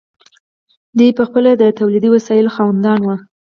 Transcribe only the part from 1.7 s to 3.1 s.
تولیدي وسایلو خاوندان